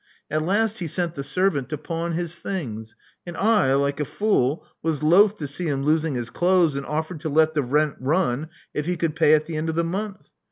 At 0.31 0.41
last 0.41 0.79
he 0.79 0.87
sent 0.87 1.13
the 1.13 1.21
servant 1.23 1.69
to 1.69 1.77
pawn 1.77 2.13
his 2.13 2.35
things; 2.35 2.95
and 3.23 3.37
I, 3.37 3.75
like 3.75 3.99
a 3.99 4.03
fool, 4.05 4.65
was 4.81 5.03
loth 5.03 5.37
to 5.37 5.47
see 5.47 5.67
him 5.67 5.83
losing 5.83 6.15
his 6.15 6.31
clothes, 6.31 6.75
and 6.75 6.87
offered 6.87 7.19
to 7.21 7.29
let 7.29 7.53
the 7.53 7.61
rent 7.61 7.97
run 7.99 8.49
if 8.73 8.87
he 8.87 8.97
could 8.97 9.15
pay 9.15 9.35
at 9.35 9.45
the 9.45 9.57
end 9.57 9.69
of 9.69 9.75
the 9.75 9.83
month. 9.83 10.27